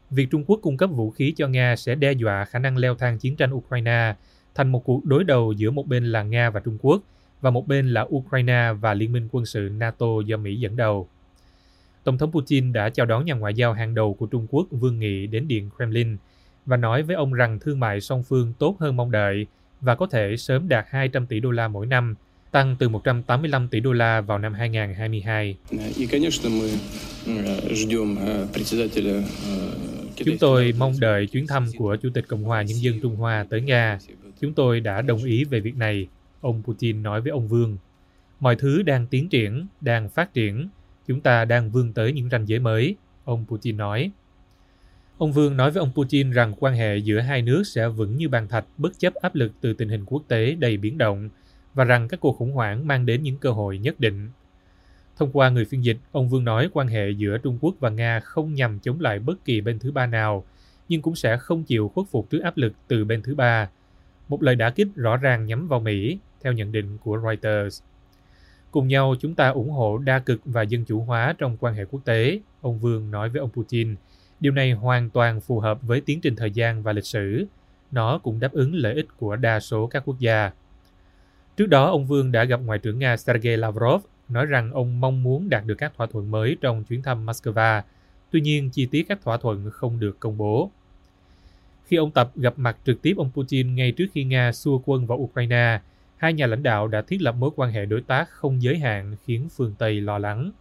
Việc 0.09 0.27
Trung 0.31 0.43
Quốc 0.47 0.59
cung 0.61 0.77
cấp 0.77 0.89
vũ 0.93 1.11
khí 1.11 1.33
cho 1.37 1.47
Nga 1.47 1.75
sẽ 1.75 1.95
đe 1.95 2.11
dọa 2.11 2.45
khả 2.45 2.59
năng 2.59 2.77
leo 2.77 2.95
thang 2.95 3.17
chiến 3.17 3.35
tranh 3.35 3.53
Ukraine 3.53 4.15
thành 4.55 4.71
một 4.71 4.83
cuộc 4.83 5.05
đối 5.05 5.23
đầu 5.23 5.51
giữa 5.51 5.71
một 5.71 5.87
bên 5.87 6.05
là 6.05 6.23
Nga 6.23 6.49
và 6.49 6.59
Trung 6.59 6.77
Quốc 6.81 7.01
và 7.41 7.49
một 7.49 7.67
bên 7.67 7.89
là 7.89 8.05
Ukraine 8.15 8.73
và 8.81 8.93
Liên 8.93 9.11
minh 9.11 9.27
quân 9.31 9.45
sự 9.45 9.69
NATO 9.77 10.07
do 10.25 10.37
Mỹ 10.37 10.55
dẫn 10.55 10.75
đầu. 10.75 11.07
Tổng 12.03 12.17
thống 12.17 12.31
Putin 12.31 12.73
đã 12.73 12.89
chào 12.89 13.05
đón 13.05 13.25
nhà 13.25 13.33
ngoại 13.33 13.53
giao 13.53 13.73
hàng 13.73 13.95
đầu 13.95 14.13
của 14.13 14.25
Trung 14.25 14.47
Quốc 14.49 14.67
Vương 14.71 14.99
Nghị 14.99 15.27
đến 15.27 15.47
Điện 15.47 15.69
Kremlin 15.77 16.17
và 16.65 16.77
nói 16.77 17.03
với 17.03 17.15
ông 17.15 17.33
rằng 17.33 17.59
thương 17.59 17.79
mại 17.79 18.01
song 18.01 18.23
phương 18.23 18.53
tốt 18.59 18.75
hơn 18.79 18.95
mong 18.95 19.11
đợi 19.11 19.45
và 19.81 19.95
có 19.95 20.07
thể 20.07 20.37
sớm 20.37 20.69
đạt 20.69 20.85
200 20.89 21.25
tỷ 21.25 21.39
đô 21.39 21.51
la 21.51 21.67
mỗi 21.67 21.85
năm, 21.85 22.15
tăng 22.51 22.75
từ 22.79 22.89
185 22.89 23.67
tỷ 23.67 23.79
đô 23.79 23.93
la 23.93 24.21
vào 24.21 24.37
năm 24.37 24.53
2022. 24.53 25.57
Chúng 30.15 30.37
tôi 30.39 30.73
mong 30.77 30.93
đợi 30.99 31.27
chuyến 31.27 31.47
thăm 31.47 31.67
của 31.77 31.95
Chủ 31.95 32.09
tịch 32.13 32.27
Cộng 32.27 32.43
hòa 32.43 32.61
Nhân 32.61 32.81
dân 32.81 32.99
Trung 33.01 33.15
Hoa 33.15 33.45
tới 33.49 33.61
Nga 33.61 33.99
Chúng 34.43 34.53
tôi 34.53 34.79
đã 34.79 35.01
đồng 35.01 35.23
ý 35.23 35.43
về 35.43 35.59
việc 35.59 35.75
này, 35.75 36.07
ông 36.41 36.63
Putin 36.65 37.03
nói 37.03 37.21
với 37.21 37.31
ông 37.31 37.47
Vương. 37.47 37.77
Mọi 38.39 38.55
thứ 38.55 38.83
đang 38.83 39.07
tiến 39.07 39.29
triển, 39.29 39.67
đang 39.81 40.09
phát 40.09 40.33
triển. 40.33 40.69
Chúng 41.07 41.21
ta 41.21 41.45
đang 41.45 41.71
vươn 41.71 41.93
tới 41.93 42.13
những 42.13 42.29
ranh 42.29 42.47
giới 42.47 42.59
mới, 42.59 42.95
ông 43.23 43.45
Putin 43.47 43.77
nói. 43.77 44.11
Ông 45.17 45.31
Vương 45.31 45.57
nói 45.57 45.71
với 45.71 45.79
ông 45.79 45.91
Putin 45.95 46.31
rằng 46.31 46.53
quan 46.59 46.73
hệ 46.73 46.97
giữa 46.97 47.19
hai 47.19 47.41
nước 47.41 47.63
sẽ 47.63 47.87
vững 47.87 48.17
như 48.17 48.29
bàn 48.29 48.47
thạch 48.47 48.65
bất 48.77 48.99
chấp 48.99 49.13
áp 49.13 49.35
lực 49.35 49.51
từ 49.61 49.73
tình 49.73 49.89
hình 49.89 50.05
quốc 50.05 50.23
tế 50.27 50.55
đầy 50.55 50.77
biến 50.77 50.97
động 50.97 51.29
và 51.73 51.83
rằng 51.83 52.07
các 52.07 52.19
cuộc 52.19 52.37
khủng 52.37 52.51
hoảng 52.51 52.87
mang 52.87 53.05
đến 53.05 53.23
những 53.23 53.37
cơ 53.37 53.51
hội 53.51 53.77
nhất 53.77 53.99
định. 53.99 54.29
Thông 55.17 55.31
qua 55.31 55.49
người 55.49 55.65
phiên 55.65 55.83
dịch, 55.83 55.97
ông 56.11 56.29
Vương 56.29 56.45
nói 56.45 56.69
quan 56.73 56.87
hệ 56.87 57.09
giữa 57.09 57.37
Trung 57.37 57.57
Quốc 57.61 57.75
và 57.79 57.89
Nga 57.89 58.19
không 58.19 58.53
nhằm 58.53 58.79
chống 58.79 59.01
lại 59.01 59.19
bất 59.19 59.45
kỳ 59.45 59.61
bên 59.61 59.79
thứ 59.79 59.91
ba 59.91 60.05
nào, 60.05 60.45
nhưng 60.89 61.01
cũng 61.01 61.15
sẽ 61.15 61.37
không 61.37 61.63
chịu 61.63 61.91
khuất 61.95 62.07
phục 62.11 62.29
trước 62.29 62.39
áp 62.43 62.57
lực 62.57 62.73
từ 62.87 63.05
bên 63.05 63.21
thứ 63.21 63.35
ba. 63.35 63.69
Một 64.29 64.43
lời 64.43 64.55
đả 64.55 64.69
kích 64.69 64.87
rõ 64.95 65.17
ràng 65.17 65.45
nhắm 65.45 65.67
vào 65.67 65.79
Mỹ, 65.79 66.17
theo 66.41 66.53
nhận 66.53 66.71
định 66.71 66.97
của 67.03 67.19
Reuters. 67.23 67.81
Cùng 68.71 68.87
nhau, 68.87 69.15
chúng 69.19 69.35
ta 69.35 69.49
ủng 69.49 69.69
hộ 69.69 69.97
đa 69.97 70.19
cực 70.19 70.41
và 70.45 70.61
dân 70.61 70.85
chủ 70.85 71.01
hóa 71.01 71.35
trong 71.37 71.57
quan 71.57 71.73
hệ 71.73 71.85
quốc 71.85 72.01
tế, 72.05 72.39
ông 72.61 72.79
Vương 72.79 73.11
nói 73.11 73.29
với 73.29 73.39
ông 73.39 73.49
Putin. 73.49 73.95
Điều 74.39 74.53
này 74.53 74.71
hoàn 74.71 75.09
toàn 75.09 75.41
phù 75.41 75.59
hợp 75.59 75.79
với 75.81 76.01
tiến 76.01 76.21
trình 76.21 76.35
thời 76.35 76.51
gian 76.51 76.83
và 76.83 76.93
lịch 76.93 77.05
sử. 77.05 77.45
Nó 77.91 78.17
cũng 78.17 78.39
đáp 78.39 78.51
ứng 78.51 78.75
lợi 78.75 78.93
ích 78.93 79.07
của 79.17 79.35
đa 79.35 79.59
số 79.59 79.87
các 79.87 80.03
quốc 80.05 80.19
gia. 80.19 80.51
Trước 81.57 81.65
đó, 81.65 81.85
ông 81.85 82.05
Vương 82.05 82.31
đã 82.31 82.43
gặp 82.43 82.59
Ngoại 82.65 82.79
trưởng 82.79 82.99
Nga 82.99 83.17
Sergei 83.17 83.57
Lavrov, 83.57 84.03
nói 84.29 84.45
rằng 84.45 84.71
ông 84.71 85.01
mong 85.01 85.23
muốn 85.23 85.49
đạt 85.49 85.65
được 85.65 85.75
các 85.75 85.93
thỏa 85.97 86.07
thuận 86.07 86.31
mới 86.31 86.57
trong 86.61 86.83
chuyến 86.83 87.01
thăm 87.01 87.25
Moscow. 87.25 87.81
Tuy 88.31 88.41
nhiên, 88.41 88.69
chi 88.69 88.85
tiết 88.85 89.03
các 89.09 89.21
thỏa 89.23 89.37
thuận 89.37 89.69
không 89.71 89.99
được 89.99 90.19
công 90.19 90.37
bố. 90.37 90.71
Khi 91.93 91.97
ông 91.97 92.11
Tập 92.11 92.31
gặp 92.35 92.53
mặt 92.57 92.77
trực 92.85 93.01
tiếp 93.01 93.13
ông 93.17 93.31
Putin 93.33 93.75
ngay 93.75 93.91
trước 93.91 94.05
khi 94.13 94.23
Nga 94.23 94.51
xua 94.51 94.81
quân 94.85 95.05
vào 95.05 95.17
Ukraine, 95.17 95.79
hai 96.17 96.33
nhà 96.33 96.47
lãnh 96.47 96.63
đạo 96.63 96.87
đã 96.87 97.01
thiết 97.01 97.21
lập 97.21 97.35
mối 97.39 97.49
quan 97.55 97.71
hệ 97.71 97.85
đối 97.85 98.01
tác 98.01 98.29
không 98.29 98.61
giới 98.61 98.77
hạn 98.77 99.15
khiến 99.25 99.47
phương 99.55 99.75
Tây 99.79 100.01
lo 100.01 100.17
lắng. 100.17 100.51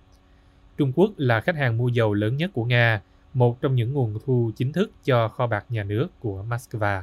Trung 0.76 0.92
Quốc 0.96 1.10
là 1.16 1.40
khách 1.40 1.56
hàng 1.56 1.78
mua 1.78 1.88
dầu 1.88 2.14
lớn 2.14 2.36
nhất 2.36 2.50
của 2.54 2.64
Nga, 2.64 3.00
một 3.34 3.60
trong 3.60 3.74
những 3.74 3.92
nguồn 3.92 4.18
thu 4.24 4.50
chính 4.56 4.72
thức 4.72 4.90
cho 5.04 5.28
kho 5.28 5.46
bạc 5.46 5.64
nhà 5.68 5.84
nước 5.84 6.08
của 6.20 6.44
Moscow. 6.48 7.02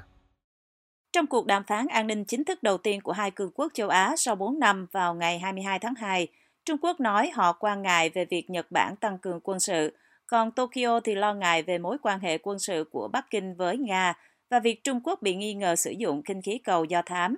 Trong 1.14 1.28
cuộc 1.28 1.46
đàm 1.46 1.64
phán 1.64 1.88
an 1.88 2.08
ninh 2.08 2.26
chính 2.26 2.44
thức 2.44 2.64
đầu 2.64 2.78
tiên 2.78 3.02
của 3.02 3.12
hai 3.12 3.32
cường 3.32 3.52
quốc 3.56 3.72
châu 3.74 3.90
Á 3.90 4.16
sau 4.18 4.36
4 4.36 4.60
năm 4.60 4.88
vào 4.92 5.16
ngày 5.16 5.40
22 5.40 5.80
tháng 5.80 5.96
2, 5.96 6.28
Trung 6.66 6.78
Quốc 6.82 7.00
nói 7.00 7.32
họ 7.34 7.54
quan 7.54 7.82
ngại 7.82 8.10
về 8.10 8.26
việc 8.26 8.50
Nhật 8.50 8.72
Bản 8.72 8.96
tăng 8.96 9.18
cường 9.18 9.40
quân 9.44 9.60
sự, 9.60 9.94
còn 10.30 10.52
Tokyo 10.52 11.00
thì 11.00 11.16
lo 11.16 11.34
ngại 11.34 11.64
về 11.64 11.78
mối 11.78 11.98
quan 12.02 12.20
hệ 12.20 12.38
quân 12.38 12.60
sự 12.60 12.86
của 12.92 13.10
Bắc 13.14 13.30
Kinh 13.30 13.56
với 13.56 13.78
Nga 13.78 14.14
và 14.50 14.60
việc 14.60 14.84
Trung 14.84 15.02
Quốc 15.04 15.22
bị 15.22 15.36
nghi 15.36 15.54
ngờ 15.54 15.76
sử 15.76 15.92
dụng 15.92 16.24
kinh 16.24 16.42
khí 16.42 16.58
cầu 16.64 16.84
do 16.84 17.02
thám. 17.02 17.36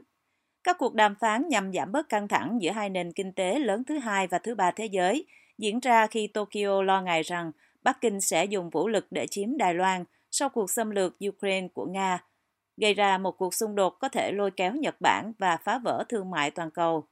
Các 0.64 0.78
cuộc 0.80 0.94
đàm 0.94 1.16
phán 1.16 1.48
nhằm 1.50 1.74
giảm 1.74 1.92
bớt 1.92 2.10
căng 2.10 2.28
thẳng 2.28 2.58
giữa 2.62 2.72
hai 2.72 2.90
nền 2.90 3.12
kinh 3.12 3.34
tế 3.34 3.60
lớn 3.60 3.84
thứ 3.84 3.98
hai 3.98 4.28
và 4.28 4.40
thứ 4.40 4.56
ba 4.56 4.72
thế 4.72 4.86
giới 4.86 5.26
diễn 5.58 5.80
ra 5.80 6.08
khi 6.08 6.28
Tokyo 6.28 6.82
lo 6.82 7.02
ngại 7.02 7.24
rằng 7.24 7.52
Bắc 7.84 8.02
Kinh 8.02 8.22
sẽ 8.22 8.46
dùng 8.46 8.70
vũ 8.70 8.88
lực 8.88 9.08
để 9.12 9.28
chiếm 9.28 9.58
Đài 9.58 9.74
Loan 9.74 10.04
sau 10.32 10.50
cuộc 10.50 10.72
xâm 10.72 10.90
lược 10.90 11.16
Ukraine 11.28 11.68
của 11.74 11.86
Nga, 11.86 12.24
gây 12.78 12.94
ra 12.94 13.18
một 13.18 13.38
cuộc 13.38 13.54
xung 13.54 13.76
đột 13.76 13.90
có 14.00 14.10
thể 14.10 14.32
lôi 14.32 14.52
kéo 14.52 14.74
Nhật 14.74 14.96
Bản 15.00 15.34
và 15.40 15.58
phá 15.58 15.78
vỡ 15.78 16.04
thương 16.10 16.32
mại 16.32 16.52
toàn 16.52 16.72
cầu. 16.72 17.08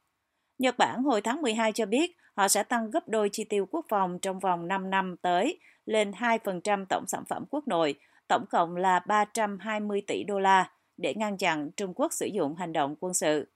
Nhật 0.58 0.78
Bản 0.78 1.02
hồi 1.02 1.20
tháng 1.20 1.42
12 1.42 1.72
cho 1.72 1.86
biết 1.86 2.16
họ 2.40 2.48
sẽ 2.48 2.62
tăng 2.62 2.90
gấp 2.90 3.08
đôi 3.08 3.28
chi 3.32 3.44
tiêu 3.44 3.66
quốc 3.70 3.86
phòng 3.88 4.18
trong 4.18 4.38
vòng 4.38 4.68
5 4.68 4.90
năm 4.90 5.16
tới 5.22 5.58
lên 5.86 6.10
2% 6.10 6.84
tổng 6.88 7.04
sản 7.08 7.24
phẩm 7.28 7.44
quốc 7.50 7.68
nội, 7.68 7.94
tổng 8.28 8.44
cộng 8.50 8.76
là 8.76 8.98
320 8.98 10.02
tỷ 10.06 10.24
đô 10.24 10.38
la 10.38 10.70
để 10.96 11.14
ngăn 11.14 11.36
chặn 11.36 11.70
Trung 11.76 11.92
Quốc 11.94 12.12
sử 12.12 12.26
dụng 12.26 12.54
hành 12.54 12.72
động 12.72 12.96
quân 13.00 13.14
sự. 13.14 13.52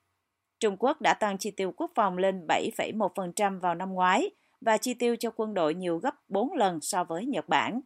Trung 0.60 0.76
Quốc 0.78 1.00
đã 1.00 1.14
tăng 1.14 1.38
chi 1.38 1.50
tiêu 1.50 1.72
quốc 1.76 1.90
phòng 1.94 2.18
lên 2.18 2.46
7,1% 2.46 3.60
vào 3.60 3.74
năm 3.74 3.94
ngoái 3.94 4.30
và 4.60 4.76
chi 4.76 4.94
tiêu 4.94 5.16
cho 5.16 5.30
quân 5.36 5.54
đội 5.54 5.74
nhiều 5.74 5.98
gấp 5.98 6.14
4 6.28 6.52
lần 6.52 6.80
so 6.80 7.04
với 7.04 7.26
Nhật 7.26 7.48
Bản. 7.48 7.80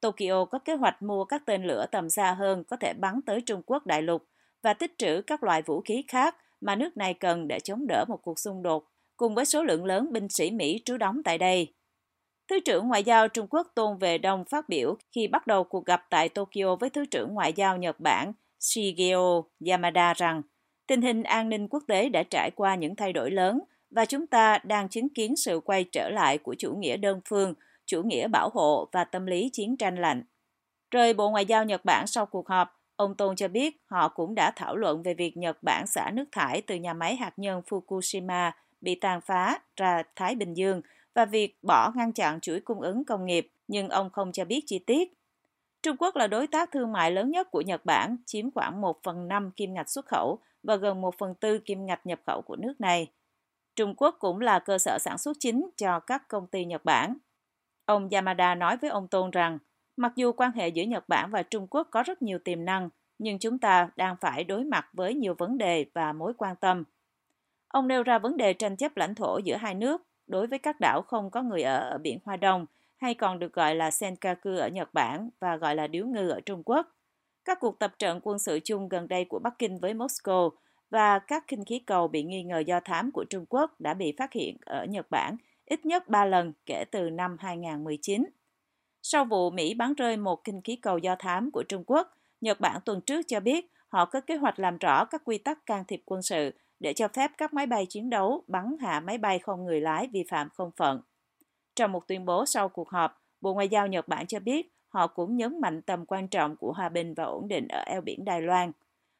Tokyo 0.00 0.44
có 0.44 0.58
kế 0.58 0.74
hoạch 0.74 1.02
mua 1.02 1.24
các 1.24 1.42
tên 1.46 1.64
lửa 1.64 1.86
tầm 1.92 2.10
xa 2.10 2.32
hơn 2.32 2.64
có 2.64 2.76
thể 2.76 2.92
bắn 2.92 3.20
tới 3.26 3.40
Trung 3.40 3.62
Quốc 3.66 3.86
đại 3.86 4.02
lục 4.02 4.24
và 4.62 4.74
tích 4.74 4.98
trữ 4.98 5.22
các 5.26 5.42
loại 5.42 5.62
vũ 5.62 5.80
khí 5.80 6.04
khác 6.08 6.36
mà 6.60 6.76
nước 6.76 6.96
này 6.96 7.14
cần 7.14 7.48
để 7.48 7.60
chống 7.60 7.86
đỡ 7.86 8.04
một 8.08 8.18
cuộc 8.22 8.38
xung 8.38 8.62
đột, 8.62 8.84
cùng 9.18 9.34
với 9.34 9.44
số 9.44 9.62
lượng 9.62 9.84
lớn 9.84 10.12
binh 10.12 10.28
sĩ 10.28 10.50
Mỹ 10.50 10.82
trú 10.84 10.96
đóng 10.96 11.22
tại 11.24 11.38
đây. 11.38 11.74
Thứ 12.50 12.60
trưởng 12.64 12.88
Ngoại 12.88 13.04
giao 13.04 13.28
Trung 13.28 13.46
Quốc 13.50 13.72
Tôn 13.74 13.98
Về 13.98 14.18
Đông 14.18 14.44
phát 14.50 14.68
biểu 14.68 14.96
khi 15.12 15.28
bắt 15.28 15.46
đầu 15.46 15.64
cuộc 15.64 15.86
gặp 15.86 16.06
tại 16.10 16.28
Tokyo 16.28 16.76
với 16.80 16.90
Thứ 16.90 17.06
trưởng 17.06 17.34
Ngoại 17.34 17.52
giao 17.52 17.76
Nhật 17.76 18.00
Bản 18.00 18.32
Shigeo 18.60 19.44
Yamada 19.66 20.14
rằng 20.14 20.42
tình 20.86 21.02
hình 21.02 21.22
an 21.22 21.48
ninh 21.48 21.68
quốc 21.68 21.82
tế 21.88 22.08
đã 22.08 22.22
trải 22.22 22.50
qua 22.56 22.74
những 22.74 22.96
thay 22.96 23.12
đổi 23.12 23.30
lớn 23.30 23.60
và 23.90 24.04
chúng 24.04 24.26
ta 24.26 24.58
đang 24.64 24.88
chứng 24.88 25.08
kiến 25.08 25.36
sự 25.36 25.60
quay 25.64 25.84
trở 25.84 26.08
lại 26.08 26.38
của 26.38 26.54
chủ 26.58 26.74
nghĩa 26.74 26.96
đơn 26.96 27.20
phương, 27.28 27.54
chủ 27.86 28.02
nghĩa 28.02 28.28
bảo 28.28 28.50
hộ 28.54 28.88
và 28.92 29.04
tâm 29.04 29.26
lý 29.26 29.50
chiến 29.52 29.76
tranh 29.76 29.96
lạnh. 29.96 30.22
Rời 30.90 31.14
Bộ 31.14 31.30
Ngoại 31.30 31.46
giao 31.46 31.64
Nhật 31.64 31.84
Bản 31.84 32.06
sau 32.06 32.26
cuộc 32.26 32.48
họp, 32.48 32.80
ông 32.96 33.14
Tôn 33.14 33.36
cho 33.36 33.48
biết 33.48 33.76
họ 33.86 34.08
cũng 34.08 34.34
đã 34.34 34.52
thảo 34.56 34.76
luận 34.76 35.02
về 35.02 35.14
việc 35.14 35.36
Nhật 35.36 35.62
Bản 35.62 35.86
xả 35.86 36.10
nước 36.10 36.24
thải 36.32 36.62
từ 36.62 36.74
nhà 36.74 36.94
máy 36.94 37.16
hạt 37.16 37.32
nhân 37.36 37.62
Fukushima 37.68 38.50
bị 38.80 38.94
tàn 38.94 39.20
phá 39.20 39.60
ra 39.76 40.02
Thái 40.16 40.34
Bình 40.34 40.54
Dương 40.54 40.82
và 41.14 41.24
việc 41.24 41.58
bỏ 41.62 41.92
ngăn 41.94 42.12
chặn 42.12 42.40
chuỗi 42.40 42.60
cung 42.60 42.80
ứng 42.80 43.04
công 43.04 43.26
nghiệp, 43.26 43.50
nhưng 43.68 43.88
ông 43.88 44.10
không 44.10 44.32
cho 44.32 44.44
biết 44.44 44.64
chi 44.66 44.78
tiết. 44.78 45.12
Trung 45.82 45.96
Quốc 45.96 46.16
là 46.16 46.26
đối 46.26 46.46
tác 46.46 46.70
thương 46.70 46.92
mại 46.92 47.10
lớn 47.10 47.30
nhất 47.30 47.50
của 47.50 47.60
Nhật 47.60 47.84
Bản, 47.84 48.16
chiếm 48.26 48.50
khoảng 48.50 48.80
1 48.80 49.02
phần 49.02 49.28
5 49.28 49.50
kim 49.50 49.74
ngạch 49.74 49.90
xuất 49.90 50.06
khẩu 50.06 50.38
và 50.62 50.76
gần 50.76 51.00
1 51.00 51.14
phần 51.18 51.34
4 51.42 51.60
kim 51.60 51.86
ngạch 51.86 52.06
nhập 52.06 52.20
khẩu 52.26 52.42
của 52.42 52.56
nước 52.56 52.80
này. 52.80 53.10
Trung 53.76 53.94
Quốc 53.96 54.16
cũng 54.18 54.40
là 54.40 54.58
cơ 54.58 54.78
sở 54.78 54.98
sản 55.00 55.18
xuất 55.18 55.36
chính 55.40 55.70
cho 55.76 56.00
các 56.00 56.28
công 56.28 56.46
ty 56.46 56.64
Nhật 56.64 56.84
Bản. 56.84 57.16
Ông 57.84 58.08
Yamada 58.10 58.54
nói 58.54 58.76
với 58.76 58.90
ông 58.90 59.08
Tôn 59.08 59.30
rằng, 59.30 59.58
mặc 59.96 60.12
dù 60.16 60.32
quan 60.32 60.52
hệ 60.52 60.68
giữa 60.68 60.82
Nhật 60.82 61.08
Bản 61.08 61.30
và 61.30 61.42
Trung 61.42 61.66
Quốc 61.70 61.88
có 61.90 62.02
rất 62.02 62.22
nhiều 62.22 62.38
tiềm 62.38 62.64
năng, 62.64 62.88
nhưng 63.18 63.38
chúng 63.38 63.58
ta 63.58 63.90
đang 63.96 64.16
phải 64.20 64.44
đối 64.44 64.64
mặt 64.64 64.88
với 64.92 65.14
nhiều 65.14 65.34
vấn 65.38 65.58
đề 65.58 65.86
và 65.94 66.12
mối 66.12 66.32
quan 66.38 66.56
tâm. 66.56 66.84
Ông 67.68 67.88
nêu 67.88 68.02
ra 68.02 68.18
vấn 68.18 68.36
đề 68.36 68.52
tranh 68.52 68.76
chấp 68.76 68.96
lãnh 68.96 69.14
thổ 69.14 69.38
giữa 69.38 69.56
hai 69.56 69.74
nước 69.74 70.02
đối 70.26 70.46
với 70.46 70.58
các 70.58 70.76
đảo 70.80 71.02
không 71.02 71.30
có 71.30 71.42
người 71.42 71.62
ở 71.62 71.78
ở 71.78 71.98
biển 71.98 72.18
Hoa 72.24 72.36
Đông, 72.36 72.66
hay 72.96 73.14
còn 73.14 73.38
được 73.38 73.52
gọi 73.52 73.74
là 73.74 73.90
Senkaku 73.90 74.50
ở 74.50 74.68
Nhật 74.68 74.94
Bản 74.94 75.30
và 75.40 75.56
gọi 75.56 75.74
là 75.74 75.86
Điếu 75.86 76.06
Ngư 76.06 76.28
ở 76.28 76.40
Trung 76.40 76.62
Quốc. 76.64 76.86
Các 77.44 77.60
cuộc 77.60 77.78
tập 77.78 77.92
trận 77.98 78.20
quân 78.22 78.38
sự 78.38 78.60
chung 78.64 78.88
gần 78.88 79.08
đây 79.08 79.24
của 79.24 79.38
Bắc 79.38 79.58
Kinh 79.58 79.78
với 79.78 79.94
Moscow 79.94 80.50
và 80.90 81.18
các 81.18 81.44
khinh 81.48 81.64
khí 81.64 81.78
cầu 81.78 82.08
bị 82.08 82.22
nghi 82.22 82.42
ngờ 82.42 82.58
do 82.58 82.80
thám 82.80 83.12
của 83.12 83.24
Trung 83.30 83.44
Quốc 83.48 83.80
đã 83.80 83.94
bị 83.94 84.14
phát 84.18 84.32
hiện 84.32 84.56
ở 84.66 84.84
Nhật 84.84 85.10
Bản 85.10 85.36
ít 85.64 85.86
nhất 85.86 86.08
3 86.08 86.24
lần 86.24 86.52
kể 86.66 86.84
từ 86.90 87.10
năm 87.10 87.36
2019. 87.40 88.24
Sau 89.02 89.24
vụ 89.24 89.50
Mỹ 89.50 89.74
bắn 89.74 89.94
rơi 89.94 90.16
một 90.16 90.44
khinh 90.44 90.62
khí 90.62 90.76
cầu 90.76 90.98
do 90.98 91.16
thám 91.18 91.50
của 91.50 91.62
Trung 91.62 91.84
Quốc, 91.86 92.14
Nhật 92.40 92.60
Bản 92.60 92.80
tuần 92.84 93.00
trước 93.00 93.22
cho 93.28 93.40
biết 93.40 93.70
họ 93.88 94.04
có 94.04 94.20
kế 94.20 94.36
hoạch 94.36 94.58
làm 94.58 94.78
rõ 94.78 95.04
các 95.04 95.22
quy 95.24 95.38
tắc 95.38 95.66
can 95.66 95.84
thiệp 95.84 96.02
quân 96.04 96.22
sự 96.22 96.52
để 96.80 96.92
cho 96.92 97.08
phép 97.08 97.30
các 97.38 97.54
máy 97.54 97.66
bay 97.66 97.86
chiến 97.86 98.10
đấu 98.10 98.44
bắn 98.46 98.76
hạ 98.80 99.00
máy 99.00 99.18
bay 99.18 99.38
không 99.38 99.64
người 99.64 99.80
lái 99.80 100.06
vi 100.06 100.24
phạm 100.30 100.48
không 100.50 100.70
phận. 100.76 101.00
Trong 101.76 101.92
một 101.92 102.08
tuyên 102.08 102.24
bố 102.24 102.46
sau 102.46 102.68
cuộc 102.68 102.88
họp, 102.88 103.22
Bộ 103.40 103.54
Ngoại 103.54 103.68
giao 103.68 103.86
Nhật 103.86 104.08
Bản 104.08 104.26
cho 104.26 104.40
biết 104.40 104.72
họ 104.88 105.06
cũng 105.06 105.36
nhấn 105.36 105.60
mạnh 105.60 105.82
tầm 105.82 106.06
quan 106.06 106.28
trọng 106.28 106.56
của 106.56 106.72
hòa 106.72 106.88
bình 106.88 107.14
và 107.14 107.24
ổn 107.24 107.48
định 107.48 107.68
ở 107.68 107.82
eo 107.86 108.00
biển 108.00 108.24
Đài 108.24 108.42
Loan. 108.42 108.72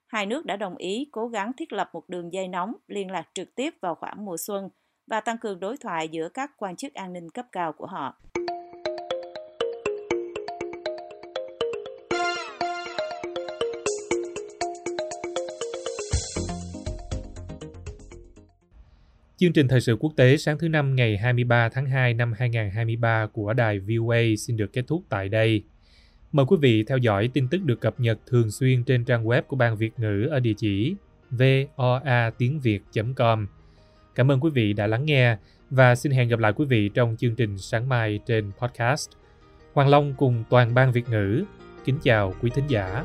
Hai 0.06 0.26
nước 0.26 0.46
đã 0.46 0.56
đồng 0.56 0.76
ý 0.76 1.08
cố 1.12 1.28
gắng 1.28 1.52
thiết 1.52 1.72
lập 1.72 1.90
một 1.92 2.08
đường 2.08 2.32
dây 2.32 2.48
nóng 2.48 2.74
liên 2.86 3.10
lạc 3.10 3.28
trực 3.34 3.54
tiếp 3.54 3.74
vào 3.80 3.94
khoảng 3.94 4.24
mùa 4.24 4.36
xuân 4.36 4.70
và 5.06 5.20
tăng 5.20 5.38
cường 5.38 5.60
đối 5.60 5.76
thoại 5.76 6.08
giữa 6.08 6.28
các 6.28 6.52
quan 6.56 6.76
chức 6.76 6.94
an 6.94 7.12
ninh 7.12 7.30
cấp 7.30 7.46
cao 7.52 7.72
của 7.72 7.86
họ. 7.86 8.20
Chương 19.38 19.52
trình 19.52 19.68
thời 19.68 19.80
sự 19.80 19.96
quốc 20.00 20.12
tế 20.16 20.36
sáng 20.36 20.58
thứ 20.58 20.68
năm 20.68 20.96
ngày 20.96 21.16
23 21.16 21.68
tháng 21.68 21.86
2 21.86 22.14
năm 22.14 22.32
2023 22.38 23.26
của 23.32 23.52
đài 23.52 23.78
VOA 23.78 24.18
xin 24.38 24.56
được 24.56 24.72
kết 24.72 24.82
thúc 24.86 25.02
tại 25.08 25.28
đây. 25.28 25.62
Mời 26.32 26.46
quý 26.46 26.56
vị 26.60 26.84
theo 26.84 26.98
dõi 26.98 27.30
tin 27.32 27.48
tức 27.48 27.64
được 27.64 27.80
cập 27.80 28.00
nhật 28.00 28.18
thường 28.26 28.50
xuyên 28.50 28.84
trên 28.84 29.04
trang 29.04 29.24
web 29.24 29.42
của 29.42 29.56
Ban 29.56 29.76
Việt 29.76 29.92
ngữ 29.98 30.28
ở 30.30 30.40
địa 30.40 30.52
chỉ 30.56 30.94
voa 31.30 32.30
tiếng 32.38 32.60
việt.com. 32.60 33.46
Cảm 34.14 34.30
ơn 34.30 34.40
quý 34.40 34.50
vị 34.50 34.72
đã 34.72 34.86
lắng 34.86 35.04
nghe 35.04 35.36
và 35.70 35.94
xin 35.94 36.12
hẹn 36.12 36.28
gặp 36.28 36.38
lại 36.38 36.52
quý 36.52 36.64
vị 36.64 36.90
trong 36.94 37.16
chương 37.18 37.34
trình 37.34 37.58
sáng 37.58 37.88
mai 37.88 38.20
trên 38.26 38.50
podcast. 38.58 39.08
Hoàng 39.72 39.88
Long 39.88 40.14
cùng 40.16 40.44
toàn 40.50 40.74
ban 40.74 40.92
Việt 40.92 41.08
ngữ. 41.08 41.44
Kính 41.84 41.98
chào 42.02 42.34
quý 42.42 42.50
thính 42.54 42.66
giả. 42.68 43.04